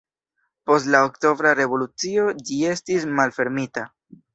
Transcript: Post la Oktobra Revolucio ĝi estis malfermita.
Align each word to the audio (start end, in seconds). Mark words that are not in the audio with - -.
Post 0.69 0.89
la 0.95 1.01
Oktobra 1.09 1.53
Revolucio 1.61 2.27
ĝi 2.51 2.61
estis 2.75 3.11
malfermita. 3.17 3.91